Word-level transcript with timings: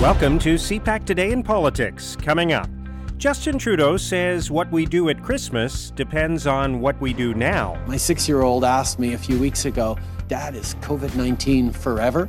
Welcome 0.00 0.38
to 0.40 0.56
CPAC 0.56 1.06
Today 1.06 1.32
in 1.32 1.42
Politics. 1.42 2.16
Coming 2.16 2.52
up, 2.52 2.68
Justin 3.16 3.58
Trudeau 3.58 3.96
says 3.96 4.50
what 4.50 4.70
we 4.70 4.84
do 4.84 5.08
at 5.08 5.22
Christmas 5.22 5.90
depends 5.90 6.46
on 6.46 6.80
what 6.80 7.00
we 7.00 7.14
do 7.14 7.32
now. 7.32 7.82
My 7.86 7.96
six 7.96 8.28
year 8.28 8.42
old 8.42 8.62
asked 8.62 8.98
me 8.98 9.14
a 9.14 9.18
few 9.18 9.38
weeks 9.38 9.64
ago, 9.64 9.96
Dad, 10.28 10.54
is 10.54 10.74
COVID 10.82 11.16
19 11.16 11.72
forever? 11.72 12.28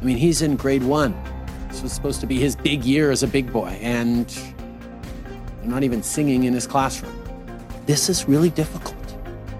I 0.00 0.04
mean, 0.04 0.16
he's 0.16 0.40
in 0.40 0.56
grade 0.56 0.82
one. 0.82 1.14
This 1.68 1.82
was 1.82 1.92
supposed 1.92 2.18
to 2.22 2.26
be 2.26 2.40
his 2.40 2.56
big 2.56 2.82
year 2.82 3.10
as 3.10 3.22
a 3.22 3.28
big 3.28 3.52
boy, 3.52 3.78
and 3.82 4.26
they're 5.58 5.70
not 5.70 5.82
even 5.82 6.02
singing 6.02 6.44
in 6.44 6.54
his 6.54 6.66
classroom. 6.66 7.14
This 7.84 8.08
is 8.08 8.26
really 8.26 8.50
difficult. 8.50 8.99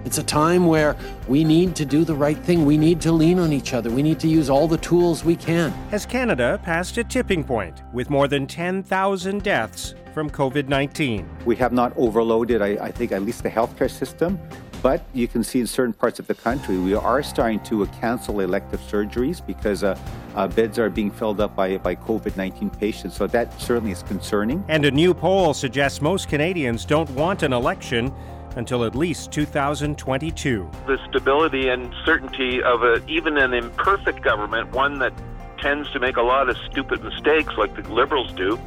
It's 0.03 0.17
a 0.17 0.23
time 0.23 0.65
where 0.65 0.95
we 1.27 1.43
need 1.43 1.75
to 1.75 1.85
do 1.85 2.03
the 2.03 2.15
right 2.15 2.37
thing. 2.37 2.65
We 2.65 2.77
need 2.77 2.99
to 3.01 3.11
lean 3.11 3.37
on 3.39 3.53
each 3.53 3.73
other. 3.73 3.91
We 3.91 4.01
need 4.01 4.19
to 4.21 4.27
use 4.27 4.49
all 4.49 4.67
the 4.67 4.77
tools 4.77 5.23
we 5.23 5.35
can. 5.35 5.71
Has 5.91 6.05
Canada 6.05 6.59
passed 6.63 6.97
a 6.97 7.03
tipping 7.03 7.43
point 7.43 7.83
with 7.93 8.09
more 8.09 8.27
than 8.27 8.47
10,000 8.47 9.43
deaths 9.43 9.93
from 10.13 10.29
COVID 10.29 10.67
19? 10.67 11.27
We 11.45 11.55
have 11.57 11.71
not 11.71 11.93
overloaded, 11.95 12.61
I, 12.61 12.69
I, 12.85 12.91
think, 12.91 13.11
at 13.11 13.21
least 13.21 13.43
the 13.43 13.49
healthcare 13.49 13.89
system. 13.89 14.39
But 14.81 15.05
you 15.13 15.27
can 15.27 15.43
see 15.43 15.59
in 15.59 15.67
certain 15.67 15.93
parts 15.93 16.17
of 16.17 16.25
the 16.25 16.33
country, 16.33 16.79
we 16.79 16.95
are 16.95 17.21
starting 17.21 17.59
to 17.65 17.85
cancel 17.87 18.39
elective 18.39 18.79
surgeries 18.81 19.45
because 19.45 19.83
uh, 19.83 19.95
uh, 20.33 20.47
beds 20.47 20.79
are 20.79 20.89
being 20.89 21.11
filled 21.11 21.39
up 21.39 21.55
by, 21.55 21.77
by 21.77 21.95
COVID 21.95 22.35
19 22.35 22.71
patients. 22.71 23.15
So 23.15 23.27
that 23.27 23.61
certainly 23.61 23.91
is 23.91 24.01
concerning. 24.01 24.65
And 24.67 24.83
a 24.85 24.89
new 24.89 25.13
poll 25.13 25.53
suggests 25.53 26.01
most 26.01 26.29
Canadians 26.29 26.85
don't 26.85 27.09
want 27.11 27.43
an 27.43 27.53
election 27.53 28.11
until 28.55 28.83
at 28.83 28.95
least 28.95 29.31
2022. 29.31 30.69
The 30.87 30.97
stability 31.09 31.69
and 31.69 31.93
certainty 32.05 32.61
of 32.61 32.83
a, 32.83 33.05
even 33.07 33.37
an 33.37 33.53
imperfect 33.53 34.21
government, 34.21 34.71
one 34.71 34.99
that 34.99 35.13
tends 35.59 35.89
to 35.91 35.99
make 35.99 36.17
a 36.17 36.21
lot 36.21 36.49
of 36.49 36.57
stupid 36.69 37.03
mistakes 37.03 37.53
like 37.57 37.75
the 37.75 37.93
Liberals 37.93 38.33
do, 38.33 38.59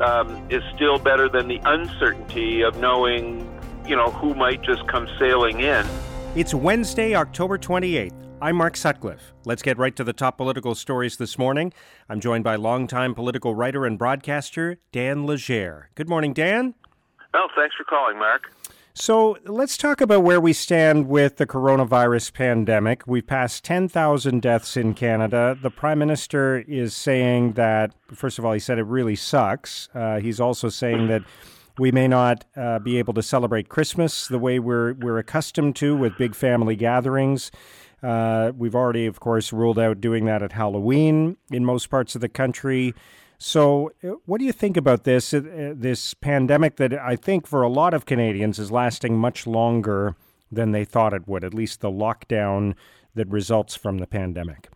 um, 0.00 0.46
is 0.50 0.62
still 0.74 0.98
better 0.98 1.28
than 1.28 1.48
the 1.48 1.60
uncertainty 1.64 2.62
of 2.62 2.78
knowing, 2.78 3.48
you 3.86 3.96
know, 3.96 4.10
who 4.10 4.34
might 4.34 4.62
just 4.62 4.86
come 4.88 5.08
sailing 5.18 5.60
in. 5.60 5.86
It's 6.34 6.54
Wednesday, 6.54 7.14
October 7.14 7.58
28th. 7.58 8.12
I'm 8.42 8.56
Mark 8.56 8.76
Sutcliffe. 8.76 9.34
Let's 9.44 9.60
get 9.60 9.76
right 9.76 9.94
to 9.96 10.02
the 10.02 10.14
top 10.14 10.38
political 10.38 10.74
stories 10.74 11.18
this 11.18 11.36
morning. 11.36 11.74
I'm 12.08 12.20
joined 12.20 12.42
by 12.42 12.56
longtime 12.56 13.14
political 13.14 13.54
writer 13.54 13.84
and 13.84 13.98
broadcaster 13.98 14.78
Dan 14.92 15.26
Legere. 15.26 15.90
Good 15.94 16.08
morning, 16.08 16.32
Dan. 16.32 16.74
Oh, 17.34 17.48
thanks 17.54 17.76
for 17.76 17.84
calling, 17.84 18.18
Mark. 18.18 18.50
So 18.92 19.38
let's 19.46 19.76
talk 19.76 20.00
about 20.00 20.24
where 20.24 20.40
we 20.40 20.52
stand 20.52 21.06
with 21.06 21.36
the 21.36 21.46
coronavirus 21.46 22.32
pandemic. 22.32 23.06
We've 23.06 23.26
passed 23.26 23.64
10,000 23.64 24.42
deaths 24.42 24.76
in 24.76 24.94
Canada. 24.94 25.56
The 25.60 25.70
Prime 25.70 26.00
Minister 26.00 26.64
is 26.66 26.92
saying 26.94 27.52
that, 27.52 27.92
first 28.12 28.38
of 28.38 28.44
all, 28.44 28.52
he 28.52 28.58
said 28.58 28.78
it 28.78 28.84
really 28.84 29.14
sucks. 29.14 29.88
Uh, 29.94 30.18
he's 30.18 30.40
also 30.40 30.68
saying 30.68 31.06
that 31.06 31.22
we 31.78 31.92
may 31.92 32.08
not 32.08 32.44
uh, 32.56 32.80
be 32.80 32.98
able 32.98 33.14
to 33.14 33.22
celebrate 33.22 33.68
Christmas 33.68 34.26
the 34.26 34.40
way 34.40 34.58
we're, 34.58 34.94
we're 34.94 35.18
accustomed 35.18 35.76
to 35.76 35.96
with 35.96 36.18
big 36.18 36.34
family 36.34 36.74
gatherings. 36.74 37.52
Uh, 38.02 38.50
we've 38.56 38.74
already, 38.74 39.06
of 39.06 39.20
course, 39.20 39.52
ruled 39.52 39.78
out 39.78 40.00
doing 40.00 40.24
that 40.24 40.42
at 40.42 40.52
Halloween 40.52 41.36
in 41.52 41.64
most 41.64 41.90
parts 41.90 42.16
of 42.16 42.20
the 42.20 42.28
country. 42.28 42.94
So, 43.42 43.90
uh, 44.04 44.08
what 44.26 44.38
do 44.38 44.44
you 44.44 44.52
think 44.52 44.76
about 44.76 45.04
this? 45.04 45.32
Uh, 45.32 45.72
this 45.74 46.12
pandemic 46.12 46.76
that 46.76 46.92
I 46.92 47.16
think 47.16 47.46
for 47.46 47.62
a 47.62 47.70
lot 47.70 47.94
of 47.94 48.04
Canadians 48.04 48.58
is 48.58 48.70
lasting 48.70 49.16
much 49.16 49.46
longer 49.46 50.14
than 50.52 50.72
they 50.72 50.84
thought 50.84 51.14
it 51.14 51.26
would, 51.26 51.42
at 51.42 51.54
least 51.54 51.80
the 51.80 51.90
lockdown 51.90 52.74
that 53.14 53.26
results 53.28 53.74
from 53.74 53.96
the 53.96 54.06
pandemic. 54.06 54.68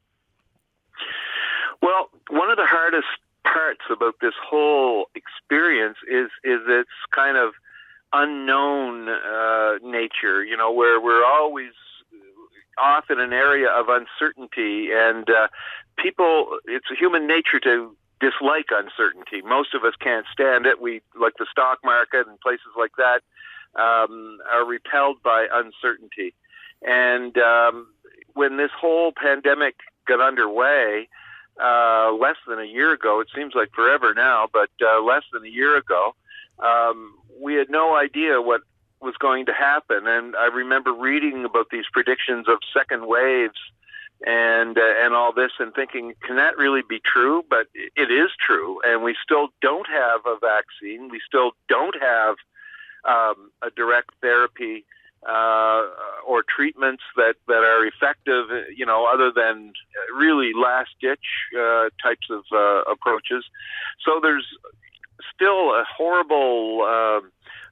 Well, 1.82 2.08
one 2.30 2.50
of 2.50 2.56
the 2.56 2.64
hardest 2.64 3.06
parts 3.44 3.82
about 3.90 4.14
this 4.22 4.32
whole 4.42 5.10
experience 5.14 5.98
is 6.10 6.30
is 6.42 6.60
its 6.66 6.88
kind 7.14 7.36
of 7.36 7.52
unknown 8.14 9.10
uh, 9.10 9.74
nature. 9.82 10.42
You 10.42 10.56
know, 10.56 10.72
where 10.72 10.98
we're 11.02 11.26
always 11.26 11.72
off 12.78 13.10
in 13.10 13.20
an 13.20 13.34
area 13.34 13.68
of 13.68 13.90
uncertainty, 13.90 14.88
and 14.90 15.28
uh, 15.28 15.48
people. 15.98 16.60
It's 16.64 16.86
human 16.98 17.26
nature 17.26 17.60
to 17.64 17.94
dislike 18.24 18.70
uncertainty. 18.70 19.42
Most 19.42 19.74
of 19.74 19.84
us 19.84 19.94
can't 20.00 20.26
stand 20.32 20.66
it. 20.66 20.80
We 20.80 21.02
like 21.18 21.34
the 21.38 21.46
stock 21.50 21.78
market 21.84 22.26
and 22.26 22.40
places 22.40 22.72
like 22.78 22.92
that 22.96 23.20
um, 23.80 24.38
are 24.52 24.64
repelled 24.64 25.22
by 25.22 25.46
uncertainty. 25.52 26.34
And 26.82 27.36
um, 27.38 27.88
when 28.34 28.56
this 28.56 28.70
whole 28.78 29.12
pandemic 29.12 29.74
got 30.06 30.20
underway, 30.20 31.08
uh, 31.62 32.12
less 32.12 32.36
than 32.48 32.58
a 32.58 32.64
year 32.64 32.92
ago, 32.92 33.20
it 33.20 33.28
seems 33.34 33.52
like 33.54 33.70
forever 33.74 34.14
now, 34.14 34.48
but 34.52 34.70
uh, 34.82 35.02
less 35.02 35.22
than 35.32 35.44
a 35.44 35.48
year 35.48 35.76
ago, 35.76 36.14
um, 36.58 37.14
we 37.40 37.54
had 37.54 37.68
no 37.68 37.96
idea 37.96 38.40
what 38.40 38.62
was 39.00 39.14
going 39.18 39.46
to 39.46 39.52
happen. 39.52 40.06
And 40.06 40.34
I 40.36 40.46
remember 40.46 40.92
reading 40.92 41.44
about 41.44 41.66
these 41.70 41.84
predictions 41.92 42.46
of 42.48 42.58
second 42.72 43.06
waves 43.06 43.58
and 44.26 44.78
uh, 44.78 45.04
and 45.04 45.14
all 45.14 45.32
this 45.32 45.52
and 45.58 45.74
thinking 45.74 46.14
can 46.22 46.36
that 46.36 46.56
really 46.56 46.82
be 46.88 47.00
true 47.04 47.44
but 47.48 47.66
it 47.74 48.10
is 48.10 48.30
true 48.38 48.80
and 48.84 49.02
we 49.02 49.14
still 49.22 49.48
don't 49.60 49.86
have 49.88 50.20
a 50.26 50.36
vaccine 50.40 51.08
we 51.10 51.20
still 51.26 51.52
don't 51.68 51.96
have 52.00 52.36
um, 53.04 53.50
a 53.62 53.70
direct 53.70 54.10
therapy 54.20 54.84
uh, 55.28 55.86
or 56.26 56.42
treatments 56.42 57.02
that, 57.16 57.34
that 57.48 57.64
are 57.64 57.86
effective, 57.86 58.46
you 58.76 58.84
know, 58.84 59.06
other 59.06 59.32
than 59.34 59.72
really 60.14 60.52
last 60.54 60.90
ditch 61.00 61.24
uh, 61.58 61.88
types 62.02 62.28
of 62.30 62.44
uh, 62.52 62.82
approaches. 62.90 63.44
So 64.04 64.20
there's 64.22 64.46
still 65.34 65.70
a 65.70 65.84
horrible 65.96 66.82
uh, 66.82 67.20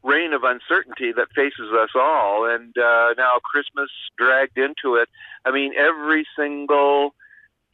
reign 0.03 0.33
of 0.33 0.43
uncertainty 0.45 1.13
that 1.13 1.29
faces 1.35 1.71
us 1.73 1.91
all. 1.95 2.45
And 2.45 2.77
uh, 2.77 3.15
now 3.17 3.33
Christmas 3.43 3.91
dragged 4.19 4.59
into 4.59 4.97
it. 4.97 5.09
I 5.45 5.51
mean, 5.51 5.73
every 5.77 6.27
single 6.37 7.15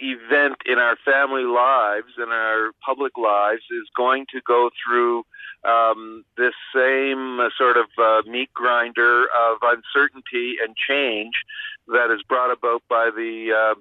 event 0.00 0.56
in 0.64 0.78
our 0.78 0.96
family 1.04 1.44
lives 1.44 2.12
and 2.18 2.30
our 2.30 2.70
public 2.84 3.16
lives 3.18 3.62
is 3.70 3.88
going 3.96 4.26
to 4.32 4.40
go 4.46 4.70
through 4.84 5.24
um, 5.64 6.24
this 6.36 6.54
same 6.74 7.40
sort 7.56 7.76
of 7.76 7.86
uh, 7.98 8.22
meat 8.30 8.52
grinder 8.54 9.24
of 9.24 9.58
uncertainty 9.62 10.56
and 10.62 10.76
change 10.76 11.42
that 11.88 12.14
is 12.14 12.22
brought 12.22 12.52
about 12.52 12.82
by 12.88 13.10
the 13.14 13.52
uh, 13.52 13.80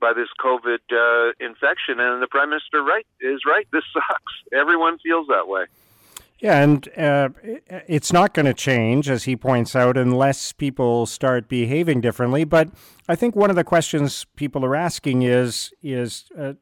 by 0.00 0.14
this 0.14 0.28
COVID 0.42 0.78
uh, 0.90 1.32
infection. 1.40 2.00
And 2.00 2.22
the 2.22 2.26
prime 2.26 2.48
minister 2.48 2.82
right 2.82 3.06
is 3.20 3.42
right. 3.44 3.66
This 3.70 3.84
sucks. 3.92 4.32
Everyone 4.52 4.98
feels 4.98 5.26
that 5.28 5.46
way. 5.46 5.66
Yeah, 6.40 6.62
and 6.62 6.88
uh, 6.96 7.28
it's 7.86 8.14
not 8.14 8.32
going 8.32 8.46
to 8.46 8.54
change, 8.54 9.10
as 9.10 9.24
he 9.24 9.36
points 9.36 9.76
out, 9.76 9.98
unless 9.98 10.52
people 10.52 11.04
start 11.04 11.48
behaving 11.48 12.00
differently. 12.00 12.44
But 12.44 12.70
I 13.08 13.14
think 13.14 13.36
one 13.36 13.50
of 13.50 13.56
the 13.56 13.64
questions 13.64 14.24
people 14.36 14.64
are 14.64 14.74
asking 14.74 15.22
is 15.22 15.70
is 15.82 16.30
uh, 16.38 16.54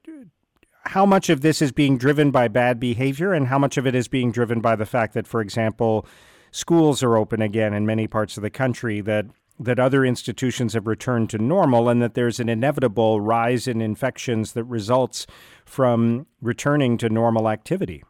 how 0.86 1.06
much 1.06 1.30
of 1.30 1.42
this 1.42 1.62
is 1.62 1.70
being 1.70 1.96
driven 1.96 2.32
by 2.32 2.48
bad 2.48 2.80
behavior, 2.80 3.32
and 3.32 3.46
how 3.46 3.58
much 3.58 3.76
of 3.76 3.86
it 3.86 3.94
is 3.94 4.08
being 4.08 4.32
driven 4.32 4.60
by 4.60 4.74
the 4.74 4.86
fact 4.86 5.14
that, 5.14 5.28
for 5.28 5.40
example, 5.40 6.04
schools 6.50 7.02
are 7.04 7.16
open 7.16 7.40
again 7.40 7.72
in 7.72 7.86
many 7.86 8.08
parts 8.08 8.36
of 8.36 8.42
the 8.42 8.50
country, 8.50 9.00
that 9.00 9.26
that 9.60 9.78
other 9.78 10.04
institutions 10.04 10.72
have 10.74 10.88
returned 10.88 11.30
to 11.30 11.38
normal, 11.38 11.88
and 11.88 12.02
that 12.02 12.14
there's 12.14 12.40
an 12.40 12.48
inevitable 12.48 13.20
rise 13.20 13.68
in 13.68 13.80
infections 13.80 14.54
that 14.54 14.64
results 14.64 15.24
from 15.64 16.26
returning 16.40 16.98
to 16.98 17.08
normal 17.08 17.48
activity. 17.48 18.02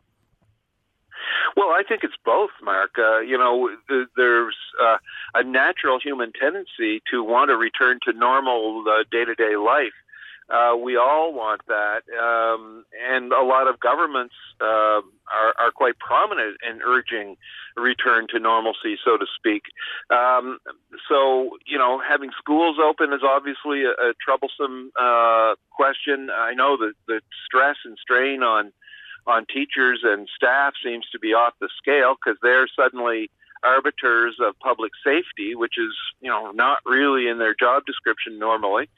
Well, 1.59 1.71
I 1.71 1.83
think 1.83 2.05
it's 2.05 2.15
both, 2.25 2.51
Mark. 2.63 2.93
Uh, 2.97 3.19
you 3.19 3.37
know, 3.37 3.69
there's 4.17 4.55
uh, 4.81 4.99
a 5.35 5.43
natural 5.43 5.99
human 5.99 6.31
tendency 6.31 7.03
to 7.11 7.25
want 7.25 7.51
to 7.51 7.57
return 7.57 7.99
to 8.05 8.13
normal 8.13 8.85
day 9.11 9.25
to 9.25 9.35
day 9.35 9.57
life. 9.57 9.99
Uh, 10.49 10.77
we 10.77 10.97
all 10.97 11.35
want 11.35 11.61
that, 11.67 12.03
um, 12.17 12.85
and 13.11 13.33
a 13.33 13.43
lot 13.43 13.67
of 13.67 13.81
governments 13.81 14.35
uh, 14.61 15.03
are, 15.35 15.53
are 15.59 15.73
quite 15.75 15.99
prominent 15.99 16.57
in 16.63 16.81
urging 16.87 17.37
return 17.77 18.27
to 18.31 18.39
normalcy, 18.39 18.97
so 19.05 19.19
to 19.19 19.27
speak. 19.37 19.65
Um, 20.11 20.59
so, 21.09 21.59
you 21.67 21.77
know, 21.77 22.01
having 22.01 22.31
schools 22.39 22.77
open 22.83 23.13
is 23.13 23.21
obviously 23.27 23.83
a, 23.83 23.91
a 23.91 24.13
troublesome 24.25 24.93
uh, 24.99 25.55
question. 25.71 26.31
I 26.31 26.55
know 26.55 26.77
that 26.79 26.95
the 27.09 27.21
stress 27.45 27.77
and 27.85 27.99
strain 28.01 28.43
on 28.43 28.73
on 29.29 29.45
teachers 29.47 30.01
and 30.03 30.29
staff 30.35 30.73
seems 30.83 31.07
to 31.13 31.19
be 31.19 31.35
off 31.35 31.53
the 31.61 31.69
scale 31.77 32.17
because 32.17 32.39
they're 32.43 32.67
suddenly 32.75 33.31
arbiters 33.63 34.37
of 34.41 34.59
public 34.61 34.93
safety, 35.05 35.55
which 35.55 35.79
is 35.79 35.95
you 36.21 36.31
know 36.31 36.51
not 36.53 36.79
really 36.87 37.29
in 37.29 37.39
their 37.39 37.55
job 37.55 37.85
description 37.87 38.39
normally. 38.39 38.89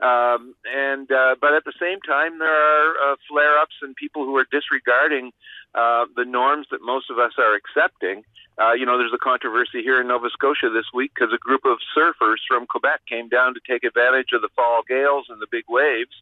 Um, 0.00 0.54
and 0.64 1.10
uh, 1.10 1.36
but 1.40 1.52
at 1.54 1.64
the 1.64 1.74
same 1.80 2.00
time, 2.00 2.38
there 2.38 2.48
are 2.48 3.12
uh, 3.12 3.16
flare-ups 3.28 3.76
and 3.82 3.94
people 3.96 4.24
who 4.24 4.36
are 4.36 4.46
disregarding 4.50 5.32
uh, 5.74 6.06
the 6.16 6.24
norms 6.24 6.66
that 6.70 6.80
most 6.82 7.10
of 7.10 7.18
us 7.18 7.32
are 7.38 7.54
accepting. 7.54 8.24
Uh, 8.60 8.72
you 8.72 8.84
know, 8.84 8.98
there's 8.98 9.12
a 9.14 9.18
controversy 9.18 9.82
here 9.82 10.00
in 10.00 10.08
Nova 10.08 10.28
Scotia 10.30 10.68
this 10.70 10.86
week 10.92 11.12
because 11.14 11.32
a 11.32 11.38
group 11.38 11.64
of 11.64 11.78
surfers 11.96 12.40
from 12.48 12.66
Quebec 12.66 13.00
came 13.08 13.28
down 13.28 13.54
to 13.54 13.60
take 13.68 13.84
advantage 13.84 14.32
of 14.32 14.42
the 14.42 14.48
fall 14.56 14.82
gales 14.88 15.26
and 15.28 15.40
the 15.40 15.46
big 15.50 15.64
waves 15.68 16.12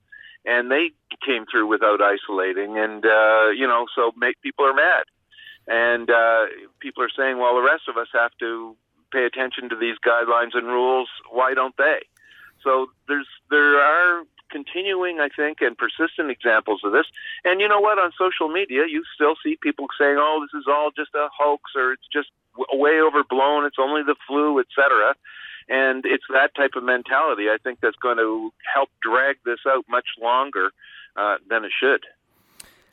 and 0.44 0.70
they 0.70 0.90
came 1.24 1.46
through 1.50 1.66
without 1.66 2.00
isolating, 2.00 2.78
and 2.78 3.04
uh, 3.04 3.48
you 3.50 3.66
know, 3.66 3.86
so 3.94 4.12
make, 4.16 4.40
people 4.42 4.64
are 4.64 4.74
mad, 4.74 5.04
and 5.66 6.10
uh, 6.10 6.46
people 6.80 7.02
are 7.02 7.10
saying, 7.16 7.38
well, 7.38 7.54
the 7.54 7.62
rest 7.62 7.88
of 7.88 7.96
us 7.96 8.08
have 8.12 8.32
to 8.40 8.76
pay 9.12 9.24
attention 9.24 9.68
to 9.70 9.76
these 9.76 9.96
guidelines 10.06 10.54
and 10.54 10.66
rules. 10.66 11.08
Why 11.30 11.54
don't 11.54 11.76
they? 11.76 12.00
So 12.62 12.90
there's 13.06 13.26
there 13.50 13.80
are 13.80 14.24
continuing, 14.50 15.20
I 15.20 15.28
think, 15.28 15.58
and 15.60 15.76
persistent 15.76 16.30
examples 16.30 16.80
of 16.84 16.92
this. 16.92 17.06
And 17.44 17.60
you 17.60 17.68
know 17.68 17.80
what? 17.80 17.98
On 17.98 18.10
social 18.18 18.48
media, 18.48 18.84
you 18.88 19.04
still 19.14 19.34
see 19.42 19.56
people 19.60 19.86
saying, 19.98 20.16
"Oh, 20.18 20.40
this 20.44 20.58
is 20.58 20.66
all 20.68 20.90
just 20.90 21.14
a 21.14 21.28
hoax," 21.36 21.72
or 21.76 21.92
"It's 21.92 22.08
just 22.12 22.28
way 22.72 23.00
overblown. 23.00 23.64
It's 23.64 23.78
only 23.78 24.02
the 24.02 24.16
flu, 24.26 24.58
etc." 24.58 25.14
And 25.88 26.04
it's 26.04 26.24
that 26.30 26.54
type 26.54 26.72
of 26.76 26.84
mentality, 26.84 27.44
I 27.48 27.56
think, 27.62 27.78
that's 27.80 27.96
going 27.96 28.18
to 28.18 28.50
help 28.74 28.90
drag 29.02 29.36
this 29.44 29.60
out 29.66 29.84
much 29.88 30.06
longer 30.20 30.70
uh, 31.16 31.36
than 31.48 31.64
it 31.64 31.72
should. 31.78 32.04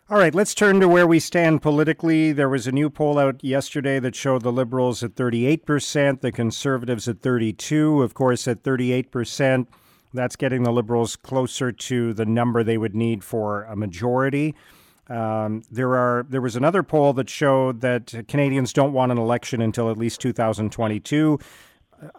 All 0.08 0.20
right, 0.20 0.36
let's 0.36 0.54
turn 0.54 0.80
to 0.82 0.88
where 0.88 1.08
we 1.08 1.20
stand 1.20 1.64
politically. 1.64 2.32
There 2.32 2.48
was 2.48 2.68
a 2.68 2.72
new 2.72 2.92
poll 2.92 3.18
out 3.18 3.44
yesterday 3.44 4.00
that 4.00 4.16
showed 4.16 4.44
the 4.44 4.52
Liberals 4.52 5.04
at 5.04 5.16
38%, 5.16 6.22
the 6.22 6.32
Conservatives 6.32 7.08
at 7.08 7.22
32. 7.22 8.04
Of 8.04 8.14
course, 8.14 8.48
at 8.48 8.62
38%, 8.62 9.66
that's 10.14 10.36
getting 10.36 10.62
the 10.62 10.72
Liberals 10.72 11.16
closer 11.16 11.72
to 11.72 12.14
the 12.14 12.26
number 12.26 12.64
they 12.64 12.78
would 12.78 12.96
need 12.96 13.24
for 13.24 13.64
a 13.64 13.76
majority. 13.76 14.54
Um, 15.08 15.64
there 15.72 15.96
are 15.96 16.26
there 16.30 16.42
was 16.42 16.56
another 16.56 16.82
poll 16.82 17.14
that 17.14 17.30
showed 17.30 17.82
that 17.82 18.26
Canadians 18.28 18.74
don't 18.74 18.94
want 18.94 19.12
an 19.12 19.18
election 19.18 19.62
until 19.62 19.92
at 19.92 19.98
least 19.98 20.22
2022. 20.22 21.40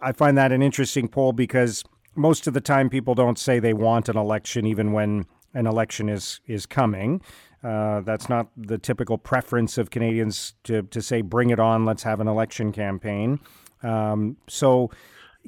I 0.01 0.11
find 0.11 0.37
that 0.37 0.51
an 0.51 0.61
interesting 0.61 1.07
poll 1.07 1.33
because 1.33 1.83
most 2.15 2.47
of 2.47 2.53
the 2.53 2.61
time 2.61 2.89
people 2.89 3.15
don't 3.15 3.37
say 3.37 3.59
they 3.59 3.73
want 3.73 4.09
an 4.09 4.17
election 4.17 4.65
even 4.65 4.91
when 4.91 5.25
an 5.53 5.67
election 5.67 6.09
is 6.09 6.41
is 6.45 6.65
coming. 6.65 7.21
Uh, 7.63 8.01
that's 8.01 8.29
not 8.29 8.47
the 8.55 8.77
typical 8.77 9.17
preference 9.17 9.77
of 9.77 9.89
Canadians 9.89 10.53
to, 10.63 10.83
to 10.83 11.01
say, 11.01 11.21
bring 11.21 11.49
it 11.49 11.59
on, 11.59 11.85
let's 11.85 12.03
have 12.03 12.19
an 12.19 12.27
election 12.27 12.71
campaign. 12.71 13.39
Um, 13.81 14.37
so, 14.47 14.91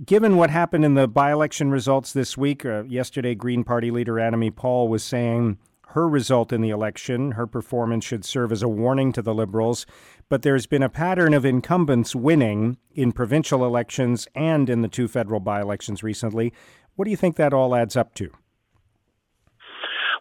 given 0.06 0.36
what 0.36 0.50
happened 0.50 0.84
in 0.84 0.96
the 0.96 1.08
by 1.08 1.32
election 1.32 1.70
results 1.70 2.14
this 2.14 2.36
week, 2.36 2.66
uh, 2.66 2.84
yesterday, 2.86 3.36
Green 3.36 3.64
Party 3.64 3.92
leader 3.92 4.14
Annamie 4.14 4.56
Paul 4.56 4.88
was 4.88 5.04
saying 5.04 5.60
her 5.90 6.08
result 6.08 6.52
in 6.52 6.62
the 6.62 6.70
election, 6.70 7.32
her 7.32 7.48
performance 7.48 8.06
should 8.06 8.26
serve 8.26 8.52
as 8.52 8.64
a 8.64 8.68
warning 8.68 9.12
to 9.14 9.22
the 9.22 9.34
Liberals. 9.34 9.86
But 10.30 10.44
there's 10.44 10.68
been 10.68 10.84
a 10.84 10.90
pattern 10.90 11.34
of 11.34 11.44
incumbents 11.44 12.16
winning 12.16 12.78
in 12.94 13.12
provincial 13.12 13.66
elections 13.66 14.28
and 14.36 14.70
in 14.70 14.82
the 14.82 14.88
two 14.88 15.08
federal 15.08 15.40
by 15.40 15.60
elections 15.60 16.04
recently. 16.04 16.54
What 16.96 17.06
do 17.06 17.12
you 17.12 17.18
think 17.18 17.36
that 17.38 17.54
all 17.54 17.76
adds 17.76 17.96
up 17.96 18.14
to? 18.16 18.30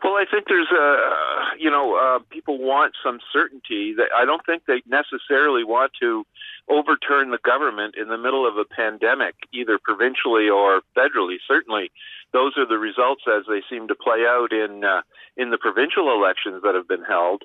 Well, 0.02 0.14
I 0.14 0.24
think 0.30 0.44
there's 0.48 0.70
a, 0.70 1.58
you 1.58 1.70
know, 1.70 1.96
uh, 1.96 2.20
people 2.30 2.58
want 2.58 2.94
some 3.04 3.18
certainty. 3.32 3.94
That 3.94 4.08
I 4.16 4.24
don't 4.24 4.44
think 4.46 4.62
they 4.66 4.80
necessarily 4.86 5.64
want 5.64 5.92
to 6.00 6.24
overturn 6.68 7.30
the 7.30 7.38
government 7.44 7.96
in 8.00 8.08
the 8.08 8.16
middle 8.16 8.46
of 8.46 8.56
a 8.56 8.64
pandemic, 8.64 9.34
either 9.52 9.78
provincially 9.82 10.48
or 10.48 10.82
federally. 10.96 11.36
Certainly, 11.46 11.90
those 12.32 12.52
are 12.56 12.66
the 12.66 12.78
results 12.78 13.22
as 13.26 13.42
they 13.48 13.60
seem 13.68 13.88
to 13.88 13.94
play 13.94 14.24
out 14.26 14.52
in 14.52 14.84
uh, 14.84 15.02
in 15.36 15.50
the 15.50 15.58
provincial 15.58 16.14
elections 16.14 16.62
that 16.62 16.74
have 16.74 16.88
been 16.88 17.04
held. 17.04 17.42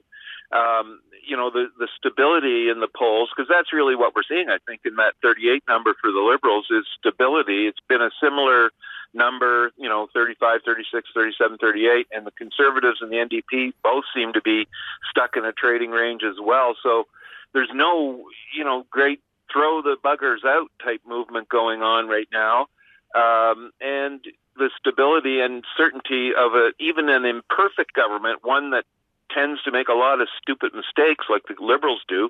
Um, 0.53 1.01
you 1.25 1.35
know, 1.35 1.50
the 1.50 1.67
the 1.79 1.88
stability 1.97 2.69
in 2.69 2.79
the 2.79 2.88
polls, 2.88 3.29
because 3.35 3.50
that's 3.50 3.73
really 3.73 3.95
what 3.95 4.13
we're 4.15 4.27
seeing. 4.27 4.50
I 4.50 4.57
think 4.67 4.81
in 4.85 4.95
that 4.97 5.13
38 5.23 5.63
number 5.67 5.95
for 6.00 6.11
the 6.11 6.19
Liberals 6.19 6.67
is 6.69 6.85
stability. 7.00 7.65
It's 7.67 7.79
been 7.88 8.01
a 8.01 8.11
similar 8.21 8.69
number, 9.13 9.71
you 9.77 9.88
know, 9.88 10.07
35, 10.13 10.61
36, 10.65 11.09
37, 11.13 11.57
38, 11.57 12.07
and 12.11 12.25
the 12.25 12.31
Conservatives 12.31 13.00
and 13.01 13.11
the 13.11 13.17
NDP 13.17 13.73
both 13.83 14.03
seem 14.13 14.33
to 14.33 14.41
be 14.41 14.67
stuck 15.09 15.38
in 15.38 15.45
a 15.45 15.53
trading 15.53 15.91
range 15.91 16.23
as 16.23 16.35
well. 16.41 16.75
So 16.81 17.05
there's 17.53 17.69
no, 17.73 18.25
you 18.55 18.63
know, 18.63 18.85
great 18.89 19.21
throw 19.51 19.81
the 19.81 19.95
buggers 20.03 20.44
out 20.45 20.71
type 20.83 21.01
movement 21.07 21.47
going 21.50 21.81
on 21.81 22.07
right 22.07 22.27
now. 22.31 22.67
Um, 23.15 23.71
and 23.79 24.21
the 24.57 24.71
stability 24.79 25.39
and 25.39 25.63
certainty 25.77 26.31
of 26.35 26.53
a, 26.53 26.71
even 26.79 27.09
an 27.09 27.25
imperfect 27.25 27.94
government, 27.94 28.39
one 28.44 28.71
that 28.71 28.85
tends 29.33 29.62
to 29.63 29.71
make 29.71 29.88
a 29.88 29.94
lot 29.94 30.21
of 30.21 30.27
stupid 30.41 30.74
mistakes 30.74 31.25
like 31.30 31.44
the 31.47 31.56
liberals 31.63 32.01
do, 32.07 32.30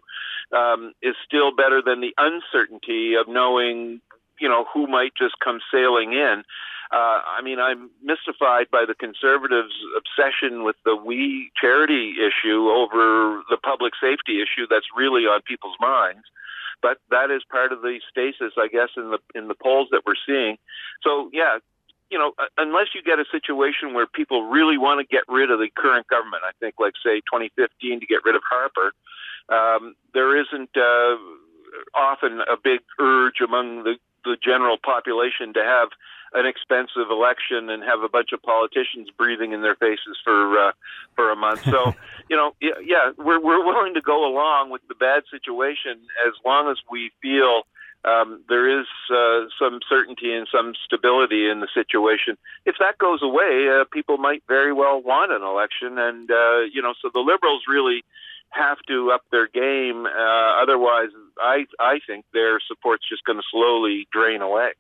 um, 0.56 0.94
is 1.02 1.16
still 1.26 1.56
better 1.56 1.82
than 1.86 2.02
the 2.02 2.14
uncertainty 2.18 3.16
of 3.16 3.28
knowing, 3.28 4.02
you 4.40 4.50
know, 4.50 4.66
who 4.74 4.88
might 4.88 5.14
just 5.16 5.36
come 5.44 5.60
sailing 5.72 6.14
in. 6.14 6.44
Uh, 6.92 7.22
I 7.26 7.42
mean, 7.44 7.60
I'm 7.60 7.90
mystified 8.04 8.68
by 8.72 8.86
the 8.88 8.94
conservatives' 8.94 9.74
obsession 9.98 10.64
with 10.64 10.76
the 10.86 10.96
we 10.96 11.52
charity 11.60 12.16
issue 12.22 12.70
over 12.70 13.42
the 13.50 13.58
public 13.58 13.94
safety 14.00 14.42
issue 14.42 14.68
that's 14.70 14.86
really 14.96 15.24
on 15.24 15.42
people's 15.42 15.78
minds. 15.80 16.22
But 16.84 17.00
that 17.10 17.32
is 17.32 17.42
part 17.50 17.72
of 17.72 17.82
the 17.82 18.00
stasis, 18.12 18.54
I 18.60 18.68
guess, 18.68 18.90
in 18.96 19.10
the 19.10 19.20
in 19.34 19.48
the 19.48 19.56
polls 19.56 19.88
that 19.92 20.04
we're 20.06 20.20
seeing. 20.28 20.58
So 21.02 21.30
yeah, 21.34 21.60
you 22.14 22.20
know, 22.20 22.32
unless 22.60 22.94
you 22.94 23.02
get 23.02 23.18
a 23.18 23.26
situation 23.32 23.96
where 23.96 24.06
people 24.06 24.44
really 24.44 24.78
want 24.78 25.02
to 25.02 25.06
get 25.12 25.24
rid 25.28 25.50
of 25.50 25.58
the 25.58 25.68
current 25.76 26.08
government, 26.08 26.44
I 26.46 26.52
think, 26.60 26.76
like 26.78 26.94
say 27.04 27.22
2015 27.26 28.00
to 28.02 28.06
get 28.06 28.24
rid 28.24 28.36
of 28.36 28.44
Harper, 28.48 28.94
um, 29.50 29.96
there 30.14 30.38
isn't 30.38 30.70
uh, 30.78 31.18
often 31.96 32.42
a 32.42 32.56
big 32.64 32.82
urge 33.00 33.42
among 33.42 33.84
the 33.84 33.96
the 34.24 34.38
general 34.42 34.78
population 34.78 35.54
to 35.54 35.64
have 35.64 35.90
an 36.34 36.46
expensive 36.46 37.12
election 37.12 37.70
and 37.70 37.84
have 37.84 38.04
a 38.04 38.10
bunch 38.10 38.32
of 38.32 38.42
politicians 38.42 39.10
breathing 39.18 39.52
in 39.52 39.62
their 39.64 39.76
faces 39.76 40.16
for 40.24 40.70
uh, 40.70 40.72
for 41.16 41.32
a 41.32 41.36
month. 41.36 41.64
So, 41.66 41.96
you 42.30 42.38
know, 42.38 42.54
yeah, 42.62 42.78
yeah, 42.86 43.12
we're 43.18 43.42
we're 43.42 43.66
willing 43.66 43.96
to 43.96 44.02
go 44.02 44.24
along 44.24 44.70
with 44.70 44.82
the 44.88 44.96
bad 44.96 45.24
situation 45.32 45.98
as 46.28 46.34
long 46.46 46.70
as 46.70 46.78
we 46.92 47.10
feel 47.24 47.64
um, 48.06 48.44
there 48.50 48.80
is 48.80 48.86
uh, 49.10 49.46
some 49.58 49.80
certainty 49.88 50.34
and 50.34 50.48
some 50.52 50.74
stability 50.86 51.50
in 51.50 51.62
the 51.62 51.68
situation. 51.74 52.38
If 52.66 52.76
that 52.80 52.98
goes 52.98 53.22
away, 53.22 53.68
uh, 53.70 53.86
people 53.92 54.18
might 54.18 54.44
very 54.48 54.74
well 54.74 55.02
want 55.02 55.32
an 55.32 55.42
election, 55.42 55.98
and 55.98 56.30
uh, 56.30 56.62
you 56.72 56.82
know, 56.82 56.94
so 57.02 57.10
the 57.14 57.20
Liberals 57.20 57.64
really 57.68 58.04
have 58.50 58.78
to 58.88 59.12
up 59.12 59.24
their 59.32 59.48
game. 59.48 60.06
Uh, 60.06 60.62
otherwise, 60.62 61.10
I 61.40 61.66
I 61.80 62.00
think 62.06 62.26
their 62.34 62.60
support's 62.68 63.08
just 63.08 63.24
going 63.24 63.38
to 63.38 63.46
slowly 63.50 64.08
drain 64.12 64.42
away. 64.42 64.72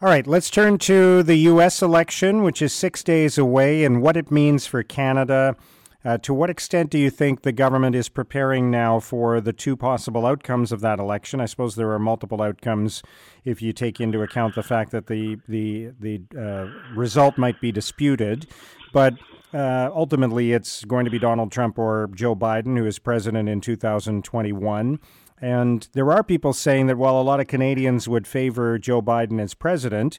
All 0.00 0.08
right, 0.08 0.26
let's 0.26 0.50
turn 0.50 0.78
to 0.78 1.22
the 1.22 1.36
U.S. 1.36 1.80
election, 1.80 2.42
which 2.42 2.60
is 2.60 2.72
six 2.72 3.02
days 3.02 3.38
away, 3.38 3.84
and 3.84 4.02
what 4.02 4.16
it 4.16 4.30
means 4.30 4.66
for 4.66 4.82
Canada. 4.82 5.56
Uh, 6.04 6.18
to 6.18 6.34
what 6.34 6.50
extent 6.50 6.90
do 6.90 6.98
you 6.98 7.08
think 7.08 7.42
the 7.42 7.52
government 7.52 7.96
is 7.96 8.10
preparing 8.10 8.70
now 8.70 9.00
for 9.00 9.40
the 9.40 9.52
two 9.54 9.74
possible 9.74 10.26
outcomes 10.26 10.70
of 10.70 10.80
that 10.80 10.98
election? 10.98 11.40
I 11.40 11.46
suppose 11.46 11.76
there 11.76 11.90
are 11.92 11.98
multiple 11.98 12.42
outcomes 12.42 13.02
if 13.44 13.62
you 13.62 13.72
take 13.72 14.00
into 14.00 14.20
account 14.20 14.54
the 14.54 14.62
fact 14.62 14.90
that 14.90 15.06
the 15.06 15.38
the 15.48 15.92
the 15.98 16.20
uh, 16.38 16.94
result 16.94 17.38
might 17.38 17.58
be 17.60 17.72
disputed, 17.72 18.46
but 18.92 19.14
uh, 19.54 19.88
ultimately 19.94 20.52
it's 20.52 20.84
going 20.84 21.06
to 21.06 21.10
be 21.10 21.18
Donald 21.18 21.50
Trump 21.50 21.78
or 21.78 22.10
Joe 22.14 22.36
Biden 22.36 22.76
who 22.76 22.84
is 22.84 22.98
president 22.98 23.48
in 23.48 23.62
2021. 23.62 24.98
And 25.40 25.88
there 25.92 26.10
are 26.12 26.22
people 26.22 26.52
saying 26.52 26.86
that 26.88 26.96
while 26.96 27.20
a 27.20 27.22
lot 27.22 27.40
of 27.40 27.46
Canadians 27.46 28.08
would 28.08 28.26
favor 28.26 28.78
Joe 28.78 29.00
Biden 29.00 29.40
as 29.40 29.54
president, 29.54 30.18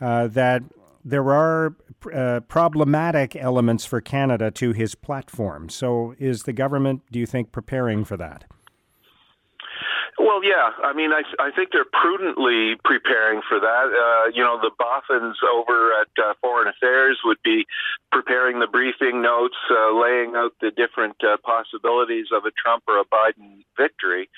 uh, 0.00 0.28
that 0.28 0.62
there 1.04 1.32
are 1.32 1.76
uh, 2.12 2.40
problematic 2.40 3.36
elements 3.36 3.84
for 3.84 4.00
Canada 4.00 4.50
to 4.52 4.72
his 4.72 4.94
platform. 4.94 5.68
So, 5.68 6.14
is 6.18 6.44
the 6.44 6.52
government, 6.52 7.02
do 7.10 7.18
you 7.18 7.26
think, 7.26 7.52
preparing 7.52 8.04
for 8.04 8.16
that? 8.16 8.44
Well, 10.18 10.42
yeah. 10.42 10.70
I 10.82 10.94
mean, 10.94 11.12
I, 11.12 11.22
I 11.38 11.50
think 11.50 11.70
they're 11.72 11.84
prudently 11.84 12.76
preparing 12.84 13.42
for 13.46 13.60
that. 13.60 13.86
Uh, 13.92 14.30
you 14.34 14.42
know, 14.42 14.58
the 14.60 14.70
Boffins 14.78 15.36
over 15.44 15.92
at 16.00 16.08
uh, 16.16 16.32
Foreign 16.40 16.68
Affairs 16.68 17.18
would 17.24 17.38
be 17.44 17.66
preparing 18.10 18.60
the 18.60 18.66
briefing 18.66 19.20
notes, 19.20 19.56
uh, 19.70 19.92
laying 19.92 20.34
out 20.34 20.52
the 20.60 20.70
different 20.70 21.16
uh, 21.22 21.36
possibilities 21.44 22.26
of 22.32 22.44
a 22.46 22.50
Trump 22.50 22.84
or 22.88 22.98
a 22.98 23.04
Biden 23.04 23.64
victory. 23.76 24.30